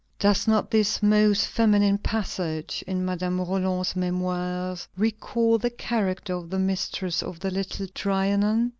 [0.17, 6.57] Does not this most feminine passage in Madame Roland's Memoirs recall the character of the
[6.57, 8.69] mistress of the Little Trianon?